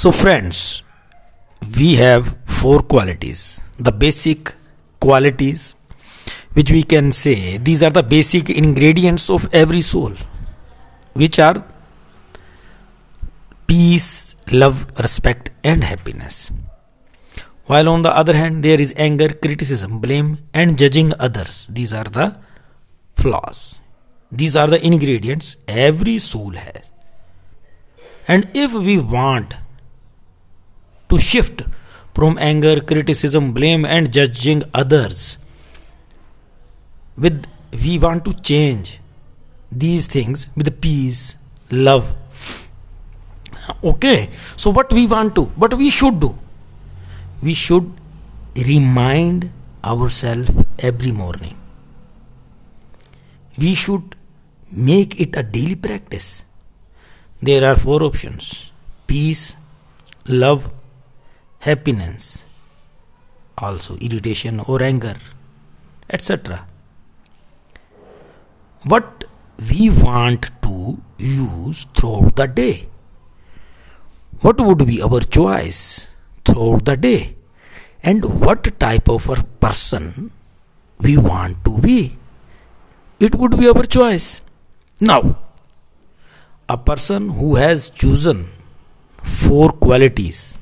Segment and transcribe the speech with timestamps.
[0.00, 0.82] So, friends,
[1.76, 4.54] we have four qualities the basic
[4.98, 5.74] qualities
[6.54, 10.14] which we can say these are the basic ingredients of every soul,
[11.12, 11.66] which are
[13.66, 16.50] peace, love, respect, and happiness.
[17.66, 21.66] While on the other hand, there is anger, criticism, blame, and judging others.
[21.66, 22.38] These are the
[23.16, 23.82] flaws.
[24.32, 26.90] These are the ingredients every soul has.
[28.26, 29.56] And if we want
[31.10, 31.62] to shift
[32.14, 35.38] from anger, criticism, blame, and judging others,
[37.16, 37.44] with
[37.84, 39.00] we want to change
[39.70, 41.36] these things with peace,
[41.70, 42.14] love.
[43.84, 46.36] Okay, so what we want to, what we should do,
[47.42, 47.92] we should
[48.56, 49.52] remind
[49.84, 51.56] ourselves every morning.
[53.56, 54.16] We should
[54.72, 56.44] make it a daily practice.
[57.42, 58.72] There are four options
[59.06, 59.56] peace,
[60.26, 60.72] love,
[61.60, 62.44] happiness,
[63.56, 65.16] also irritation or anger,
[66.08, 66.66] etc.
[68.84, 69.24] What
[69.70, 72.88] we want to use throughout the day.
[74.40, 76.08] What would be our choice
[76.44, 77.36] throughout the day?
[78.02, 80.32] And what type of a person
[80.98, 82.16] we want to be?
[83.20, 84.40] It would be our choice.
[84.98, 85.36] Now,
[86.66, 88.48] a person who has chosen
[89.22, 90.59] four qualities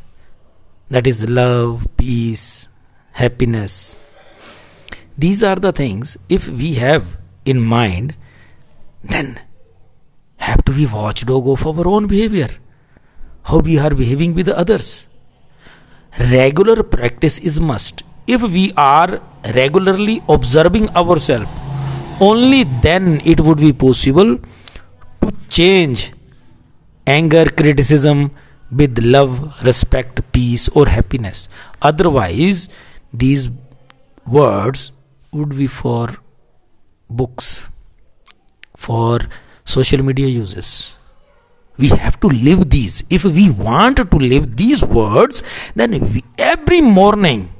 [0.91, 2.69] that is love, peace,
[3.12, 3.97] happiness.
[5.17, 8.17] These are the things if we have in mind,
[9.03, 9.41] then
[10.36, 12.48] have to be watchdog of our own behavior,
[13.44, 15.06] how we are behaving with others.
[16.19, 18.03] Regular practice is must.
[18.27, 19.20] If we are
[19.55, 21.50] regularly observing ourselves,
[22.20, 24.39] only then it would be possible
[25.20, 26.12] to change
[27.06, 28.31] anger, criticism,
[28.70, 31.48] with love, respect, peace, or happiness.
[31.80, 32.69] Otherwise,
[33.12, 33.50] these
[34.27, 34.92] words
[35.33, 36.16] would be for
[37.09, 37.69] books,
[38.76, 39.20] for
[39.65, 40.97] social media uses.
[41.76, 43.04] We have to live these.
[43.09, 45.43] If we want to live these words,
[45.75, 47.50] then we, every morning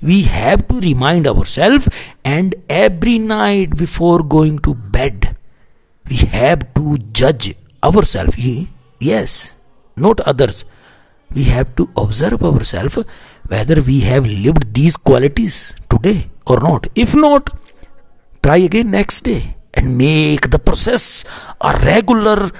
[0.00, 1.88] we have to remind ourselves,
[2.24, 5.36] and every night before going to bed,
[6.08, 8.36] we have to judge ourselves.
[9.00, 9.56] Yes
[10.06, 10.64] not others.
[11.34, 12.98] We have to observe ourselves
[13.52, 16.88] whether we have lived these qualities today or not.
[16.94, 17.50] If not,
[18.42, 21.24] try again next day and make the process
[21.60, 22.50] a regular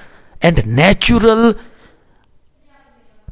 [0.41, 1.55] and natural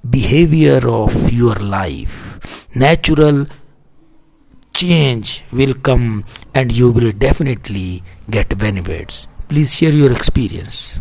[0.08, 2.16] behavior of your life.
[2.74, 3.46] Natural
[4.72, 9.26] change will come and you will definitely get benefits.
[9.48, 10.98] Please share your experience.